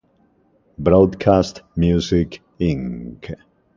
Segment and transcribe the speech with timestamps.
[0.79, 3.35] Broadcast Music, Inc.